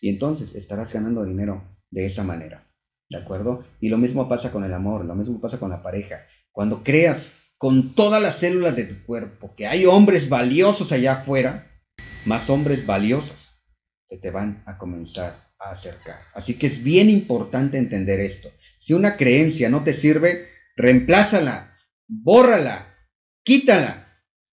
Y 0.00 0.08
entonces 0.08 0.56
estarás 0.56 0.92
ganando 0.92 1.24
dinero 1.24 1.78
de 1.88 2.06
esa 2.06 2.24
manera. 2.24 2.68
¿De 3.08 3.16
acuerdo? 3.16 3.64
Y 3.80 3.90
lo 3.90 3.98
mismo 3.98 4.28
pasa 4.28 4.50
con 4.50 4.64
el 4.64 4.74
amor, 4.74 5.04
lo 5.04 5.14
mismo 5.14 5.40
pasa 5.40 5.58
con 5.58 5.70
la 5.70 5.82
pareja. 5.82 6.26
Cuando 6.50 6.82
creas 6.82 7.34
con 7.56 7.94
todas 7.94 8.20
las 8.20 8.36
células 8.38 8.74
de 8.74 8.84
tu 8.84 9.04
cuerpo 9.04 9.54
que 9.54 9.68
hay 9.68 9.86
hombres 9.86 10.28
valiosos 10.28 10.90
allá 10.90 11.12
afuera, 11.12 11.70
más 12.24 12.50
hombres 12.50 12.84
valiosos 12.86 13.36
que 14.08 14.16
te 14.18 14.32
van 14.32 14.64
a 14.66 14.78
comenzar 14.78 15.52
a 15.60 15.70
acercar. 15.70 16.22
Así 16.34 16.54
que 16.54 16.66
es 16.66 16.82
bien 16.82 17.08
importante 17.08 17.78
entender 17.78 18.18
esto. 18.18 18.50
Si 18.80 18.94
una 18.94 19.16
creencia 19.16 19.68
no 19.68 19.84
te 19.84 19.94
sirve, 19.94 20.51
reemplázala, 20.76 21.76
bórrala, 22.08 22.96
quítala. 23.44 23.98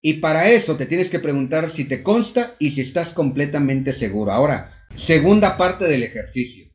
Y 0.02 0.14
para 0.16 0.50
eso 0.50 0.78
te 0.78 0.86
tienes 0.86 1.10
que 1.10 1.20
preguntar 1.20 1.70
si 1.72 1.86
te 1.86 2.04
consta 2.04 2.56
y 2.58 2.72
si 2.72 2.82
estás 2.82 3.10
completamente 3.10 3.92
seguro. 3.92 4.32
Ahora, 4.32 4.72
segunda 4.96 5.58
parte 5.58 5.86
del 5.86 6.04
ejercicio. 6.04 6.66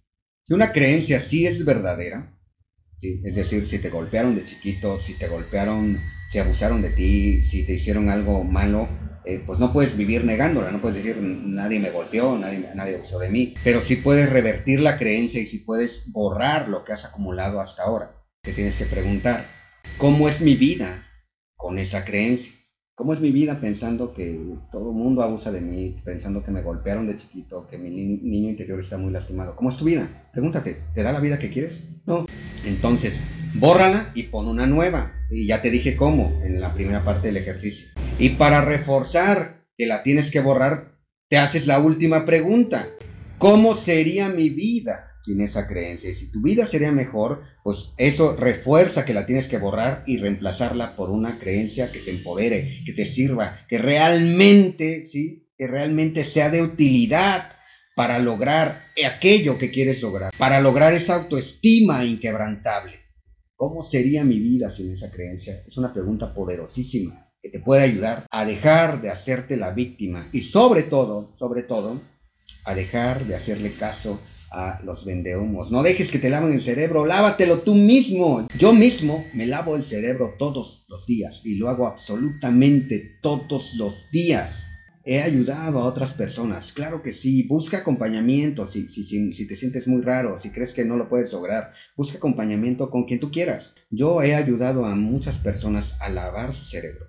Si 0.46 0.52
una 0.52 0.72
creencia 0.72 1.20
sí 1.20 1.46
es 1.46 1.64
verdadera, 1.64 2.38
¿sí? 2.98 3.22
es 3.24 3.34
decir, 3.34 3.66
si 3.66 3.78
te 3.78 3.88
golpearon 3.88 4.36
de 4.36 4.44
chiquito, 4.44 5.00
si 5.00 5.14
te 5.14 5.26
golpearon, 5.26 6.02
si 6.30 6.38
abusaron 6.38 6.82
de 6.82 6.90
ti, 6.90 7.44
si 7.46 7.62
te 7.62 7.72
hicieron 7.72 8.10
algo 8.10 8.44
malo, 8.44 8.86
eh, 9.24 9.42
pues 9.46 9.58
no 9.58 9.72
puedes 9.72 9.96
vivir 9.96 10.22
negándola, 10.24 10.70
no 10.70 10.82
puedes 10.82 11.02
decir 11.02 11.22
nadie 11.22 11.80
me 11.80 11.90
golpeó, 11.90 12.36
nadie, 12.36 12.68
nadie 12.74 12.96
abusó 12.96 13.18
de 13.18 13.30
mí, 13.30 13.54
pero 13.64 13.80
sí 13.80 13.96
puedes 13.96 14.28
revertir 14.28 14.80
la 14.80 14.98
creencia 14.98 15.40
y 15.40 15.46
sí 15.46 15.60
puedes 15.60 16.12
borrar 16.12 16.68
lo 16.68 16.84
que 16.84 16.92
has 16.92 17.06
acumulado 17.06 17.58
hasta 17.58 17.84
ahora. 17.84 18.23
Te 18.44 18.52
tienes 18.52 18.76
que 18.76 18.84
preguntar, 18.84 19.46
¿cómo 19.96 20.28
es 20.28 20.42
mi 20.42 20.54
vida 20.54 21.08
con 21.56 21.78
esa 21.78 22.04
creencia? 22.04 22.52
¿Cómo 22.94 23.14
es 23.14 23.20
mi 23.20 23.32
vida 23.32 23.58
pensando 23.58 24.12
que 24.12 24.38
todo 24.70 24.90
el 24.90 24.96
mundo 24.96 25.22
abusa 25.22 25.50
de 25.50 25.62
mí, 25.62 25.96
pensando 26.04 26.44
que 26.44 26.50
me 26.50 26.60
golpearon 26.60 27.06
de 27.06 27.16
chiquito, 27.16 27.66
que 27.66 27.78
mi 27.78 27.88
niño 27.88 28.50
interior 28.50 28.78
está 28.78 28.98
muy 28.98 29.10
lastimado? 29.10 29.56
¿Cómo 29.56 29.70
es 29.70 29.78
tu 29.78 29.86
vida? 29.86 30.28
Pregúntate, 30.30 30.76
¿te 30.94 31.02
da 31.02 31.12
la 31.12 31.20
vida 31.20 31.38
que 31.38 31.50
quieres? 31.50 31.84
No. 32.04 32.26
Entonces, 32.66 33.18
bórrala 33.54 34.12
y 34.14 34.24
pon 34.24 34.46
una 34.46 34.66
nueva. 34.66 35.14
Y 35.30 35.46
ya 35.46 35.62
te 35.62 35.70
dije 35.70 35.96
cómo 35.96 36.42
en 36.44 36.60
la 36.60 36.74
primera 36.74 37.02
parte 37.02 37.28
del 37.28 37.38
ejercicio. 37.38 37.88
Y 38.18 38.28
para 38.30 38.62
reforzar 38.62 39.64
que 39.78 39.86
la 39.86 40.02
tienes 40.02 40.30
que 40.30 40.40
borrar, 40.40 40.98
te 41.30 41.38
haces 41.38 41.66
la 41.66 41.78
última 41.78 42.26
pregunta. 42.26 42.90
¿Cómo 43.38 43.74
sería 43.74 44.28
mi 44.28 44.50
vida 44.50 45.13
sin 45.24 45.40
esa 45.40 45.66
creencia? 45.66 46.10
Y 46.10 46.14
si 46.14 46.30
tu 46.30 46.42
vida 46.42 46.66
sería 46.66 46.92
mejor, 46.92 47.42
pues 47.62 47.92
eso 47.96 48.36
refuerza 48.36 49.04
que 49.04 49.14
la 49.14 49.24
tienes 49.24 49.48
que 49.48 49.58
borrar 49.58 50.04
y 50.06 50.18
reemplazarla 50.18 50.96
por 50.96 51.10
una 51.10 51.38
creencia 51.38 51.90
que 51.90 52.00
te 52.00 52.10
empodere, 52.10 52.82
que 52.84 52.92
te 52.92 53.06
sirva, 53.06 53.58
que 53.68 53.78
realmente, 53.78 55.06
¿sí? 55.06 55.48
Que 55.56 55.66
realmente 55.66 56.24
sea 56.24 56.50
de 56.50 56.62
utilidad 56.62 57.50
para 57.96 58.18
lograr 58.18 58.84
aquello 59.06 59.56
que 59.56 59.70
quieres 59.70 60.02
lograr, 60.02 60.32
para 60.36 60.60
lograr 60.60 60.92
esa 60.92 61.14
autoestima 61.14 62.04
inquebrantable. 62.04 63.00
¿Cómo 63.56 63.82
sería 63.82 64.24
mi 64.24 64.40
vida 64.40 64.68
sin 64.68 64.92
esa 64.92 65.10
creencia? 65.10 65.62
Es 65.66 65.78
una 65.78 65.92
pregunta 65.92 66.34
poderosísima 66.34 67.30
que 67.40 67.50
te 67.50 67.60
puede 67.60 67.84
ayudar 67.84 68.26
a 68.30 68.44
dejar 68.44 69.00
de 69.00 69.10
hacerte 69.10 69.56
la 69.56 69.70
víctima 69.70 70.28
y 70.32 70.42
sobre 70.42 70.82
todo, 70.82 71.34
sobre 71.38 71.62
todo, 71.62 72.00
a 72.64 72.74
dejar 72.74 73.26
de 73.26 73.36
hacerle 73.36 73.74
caso 73.74 74.20
a 74.54 74.80
los 74.84 75.04
vendehumos. 75.04 75.72
No 75.72 75.82
dejes 75.82 76.10
que 76.10 76.18
te 76.18 76.30
laven 76.30 76.52
el 76.52 76.62
cerebro, 76.62 77.04
lávatelo 77.04 77.58
tú 77.58 77.74
mismo. 77.74 78.46
Yo 78.56 78.72
mismo 78.72 79.26
me 79.34 79.46
lavo 79.46 79.74
el 79.76 79.82
cerebro 79.82 80.34
todos 80.38 80.86
los 80.88 81.06
días 81.06 81.40
y 81.44 81.56
lo 81.56 81.68
hago 81.68 81.86
absolutamente 81.88 83.18
todos 83.20 83.74
los 83.74 84.10
días. 84.12 84.70
He 85.06 85.20
ayudado 85.20 85.80
a 85.80 85.84
otras 85.84 86.14
personas, 86.14 86.72
claro 86.72 87.02
que 87.02 87.12
sí, 87.12 87.42
busca 87.42 87.78
acompañamiento 87.78 88.66
si, 88.66 88.88
si, 88.88 89.04
si, 89.04 89.46
te 89.46 89.54
sientes 89.54 89.86
muy 89.86 90.00
raro, 90.00 90.38
si 90.38 90.50
crees 90.50 90.72
que 90.72 90.86
no 90.86 90.96
lo 90.96 91.10
puedes 91.10 91.30
lograr, 91.30 91.72
busca 91.94 92.16
acompañamiento 92.16 92.88
con 92.88 93.04
quien 93.04 93.20
tú 93.20 93.30
quieras. 93.30 93.74
Yo 93.90 94.22
he 94.22 94.34
ayudado 94.34 94.86
a 94.86 94.94
muchas 94.94 95.36
personas 95.36 95.94
a 96.00 96.08
lavar 96.08 96.54
su 96.54 96.64
cerebro, 96.64 97.08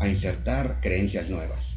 a 0.00 0.08
insertar 0.08 0.80
creencias 0.80 1.28
nuevas, 1.28 1.76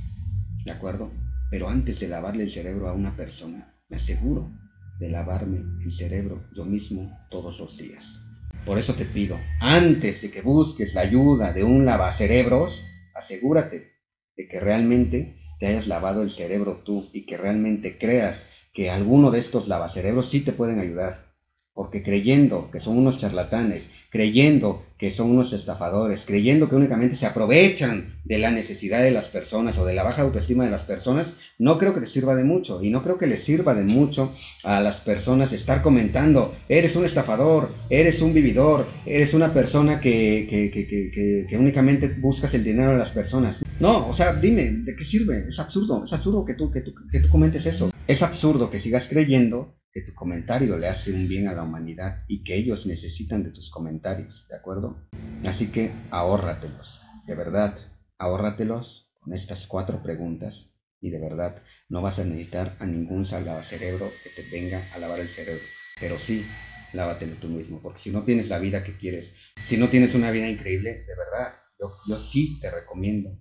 ¿de 0.63 0.71
acuerdo? 0.71 1.11
Pero 1.51 1.67
antes 1.67 1.99
de 1.99 2.07
lavarle 2.07 2.43
el 2.43 2.51
cerebro 2.51 2.87
a 2.87 2.93
una 2.93 3.17
persona, 3.17 3.75
me 3.89 3.97
aseguro 3.97 4.49
de 4.99 5.09
lavarme 5.09 5.63
el 5.83 5.91
cerebro 5.91 6.43
yo 6.55 6.65
mismo 6.65 7.17
todos 7.29 7.59
los 7.59 7.77
días. 7.77 8.19
Por 8.65 8.77
eso 8.77 8.93
te 8.95 9.05
pido, 9.05 9.37
antes 9.59 10.21
de 10.21 10.31
que 10.31 10.41
busques 10.41 10.93
la 10.93 11.01
ayuda 11.01 11.53
de 11.53 11.63
un 11.63 11.85
lavacerebros, 11.85 12.81
asegúrate 13.15 13.93
de 14.35 14.47
que 14.47 14.59
realmente 14.59 15.37
te 15.59 15.67
hayas 15.67 15.87
lavado 15.87 16.21
el 16.21 16.31
cerebro 16.31 16.81
tú 16.83 17.09
y 17.13 17.25
que 17.25 17.37
realmente 17.37 17.97
creas 17.97 18.47
que 18.73 18.89
alguno 18.89 19.31
de 19.31 19.39
estos 19.39 19.67
lavacerebros 19.67 20.29
sí 20.29 20.41
te 20.41 20.51
pueden 20.51 20.79
ayudar. 20.79 21.33
Porque 21.73 22.03
creyendo 22.03 22.69
que 22.71 22.79
son 22.79 22.97
unos 22.97 23.19
charlatanes, 23.19 23.83
creyendo 24.09 24.85
que 24.97 25.11
son 25.11 25.29
unos 25.29 25.53
estafadores, 25.53 26.23
creyendo 26.25 26.67
que 26.67 26.75
únicamente 26.75 27.15
se 27.15 27.27
aprovechan 27.27 28.15
de 28.25 28.39
la 28.39 28.51
necesidad 28.51 29.03
de 29.03 29.11
las 29.11 29.27
personas 29.27 29.77
o 29.77 29.85
de 29.85 29.93
la 29.93 30.03
baja 30.03 30.23
autoestima 30.23 30.65
de 30.65 30.71
las 30.71 30.81
personas, 30.81 31.33
no 31.59 31.77
creo 31.77 31.93
que 31.93 32.01
te 32.01 32.07
sirva 32.07 32.35
de 32.35 32.43
mucho. 32.43 32.81
Y 32.83 32.89
no 32.89 33.03
creo 33.03 33.17
que 33.17 33.27
les 33.27 33.43
sirva 33.43 33.75
de 33.75 33.83
mucho 33.83 34.33
a 34.63 34.81
las 34.81 34.99
personas 34.99 35.53
estar 35.53 35.81
comentando, 35.81 36.55
eres 36.67 36.95
un 36.95 37.05
estafador, 37.05 37.69
eres 37.89 38.21
un 38.21 38.33
vividor, 38.33 38.87
eres 39.05 39.33
una 39.33 39.53
persona 39.53 40.01
que, 40.01 40.47
que, 40.49 41.57
únicamente 41.57 42.07
buscas 42.19 42.53
el 42.55 42.63
dinero 42.63 42.91
de 42.91 42.97
las 42.97 43.11
personas. 43.11 43.57
No, 43.79 44.07
o 44.09 44.13
sea, 44.13 44.33
dime, 44.33 44.69
¿de 44.69 44.95
qué 44.95 45.03
sirve? 45.03 45.45
Es 45.47 45.59
absurdo, 45.59 46.03
es 46.03 46.13
absurdo 46.13 46.43
que 46.43 46.55
tú, 46.55 46.71
que 46.71 46.81
tú, 46.81 46.93
que 47.11 47.19
tú 47.19 47.29
comentes 47.29 47.65
eso. 47.65 47.91
Es 48.07 48.23
absurdo 48.23 48.71
que 48.71 48.79
sigas 48.79 49.07
creyendo 49.07 49.75
tu 50.01 50.13
comentario 50.13 50.77
le 50.77 50.87
hace 50.87 51.13
un 51.13 51.27
bien 51.27 51.47
a 51.47 51.53
la 51.53 51.63
humanidad 51.63 52.23
y 52.27 52.43
que 52.43 52.55
ellos 52.55 52.85
necesitan 52.85 53.43
de 53.43 53.51
tus 53.51 53.69
comentarios, 53.69 54.47
¿de 54.49 54.55
acuerdo? 54.55 54.97
Así 55.45 55.71
que 55.71 55.91
ahórratelos, 56.11 57.01
de 57.25 57.35
verdad, 57.35 57.77
ahórratelos 58.17 59.11
con 59.19 59.33
estas 59.33 59.67
cuatro 59.67 60.01
preguntas 60.01 60.73
y 60.99 61.09
de 61.09 61.19
verdad 61.19 61.61
no 61.89 62.01
vas 62.01 62.19
a 62.19 62.25
necesitar 62.25 62.75
a 62.79 62.85
ningún 62.85 63.25
cerebro 63.25 64.11
que 64.23 64.29
te 64.29 64.49
venga 64.49 64.81
a 64.93 64.99
lavar 64.99 65.19
el 65.19 65.27
cerebro, 65.27 65.63
pero 65.99 66.17
sí 66.19 66.45
lávatelo 66.93 67.35
tú 67.35 67.47
mismo, 67.49 67.81
porque 67.81 67.99
si 67.99 68.11
no 68.11 68.23
tienes 68.23 68.49
la 68.49 68.59
vida 68.59 68.83
que 68.83 68.97
quieres, 68.97 69.33
si 69.65 69.77
no 69.77 69.89
tienes 69.89 70.15
una 70.15 70.31
vida 70.31 70.49
increíble, 70.49 71.03
de 71.05 71.15
verdad, 71.15 71.53
yo, 71.79 71.91
yo 72.07 72.17
sí 72.17 72.59
te 72.59 72.71
recomiendo 72.71 73.37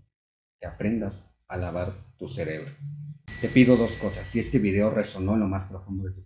que 0.61 0.67
aprendas 0.67 1.25
a 1.49 1.57
lavar 1.57 2.17
tu 2.19 2.29
cerebro. 2.29 2.73
Te 3.41 3.49
pido 3.49 3.77
dos 3.77 3.93
cosas. 3.97 4.27
Si 4.27 4.41
este 4.41 4.59
video 4.59 4.91
resonó 4.91 5.35
en 5.35 5.41
lo 5.41 5.49
más 5.49 5.65
profundo 5.65 6.05
de 6.05 6.15
tu 6.15 6.25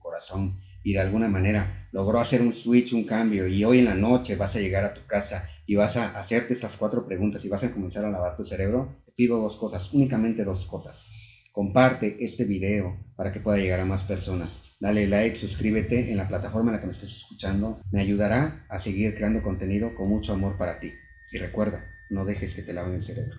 y 0.82 0.92
de 0.92 1.00
alguna 1.00 1.28
manera 1.28 1.88
logró 1.92 2.20
hacer 2.20 2.42
un 2.42 2.52
switch, 2.52 2.92
un 2.92 3.04
cambio, 3.04 3.46
y 3.46 3.64
hoy 3.64 3.80
en 3.80 3.86
la 3.86 3.94
noche 3.94 4.36
vas 4.36 4.54
a 4.56 4.60
llegar 4.60 4.84
a 4.84 4.94
tu 4.94 5.06
casa 5.06 5.48
y 5.66 5.74
vas 5.74 5.96
a 5.96 6.18
hacerte 6.18 6.54
estas 6.54 6.76
cuatro 6.76 7.06
preguntas 7.06 7.44
y 7.44 7.48
vas 7.48 7.64
a 7.64 7.72
comenzar 7.72 8.04
a 8.04 8.10
lavar 8.10 8.36
tu 8.36 8.44
cerebro, 8.44 9.02
te 9.04 9.12
pido 9.12 9.40
dos 9.40 9.56
cosas, 9.56 9.92
únicamente 9.92 10.44
dos 10.44 10.66
cosas. 10.66 11.06
Comparte 11.52 12.24
este 12.24 12.44
video 12.44 12.96
para 13.16 13.32
que 13.32 13.40
pueda 13.40 13.58
llegar 13.58 13.80
a 13.80 13.84
más 13.84 14.04
personas. 14.04 14.62
Dale 14.78 15.06
like, 15.06 15.36
suscríbete 15.36 16.10
en 16.10 16.16
la 16.16 16.28
plataforma 16.28 16.70
en 16.70 16.76
la 16.76 16.80
que 16.80 16.86
me 16.86 16.92
estés 16.92 17.16
escuchando. 17.16 17.80
Me 17.90 18.00
ayudará 18.00 18.64
a 18.68 18.78
seguir 18.78 19.14
creando 19.14 19.42
contenido 19.42 19.94
con 19.94 20.08
mucho 20.08 20.32
amor 20.32 20.56
para 20.56 20.80
ti. 20.80 20.92
Y 21.32 21.38
recuerda, 21.38 21.84
no 22.08 22.24
dejes 22.24 22.54
que 22.54 22.62
te 22.62 22.72
laven 22.72 22.94
el 22.94 23.04
cerebro. 23.04 23.36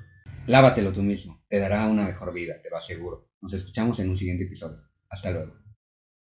Lávatelo 0.48 0.92
tú 0.92 1.02
mismo. 1.02 1.44
Te 1.50 1.60
dará 1.60 1.88
una 1.88 2.06
mejor 2.06 2.34
vida, 2.34 2.56
te 2.62 2.70
lo 2.70 2.78
aseguro. 2.78 3.30
Nos 3.42 3.54
escuchamos 3.54 4.00
en 4.00 4.10
un 4.10 4.18
siguiente 4.18 4.44
episodio. 4.44 4.78
Hasta 5.10 5.32
luego. 5.32 5.61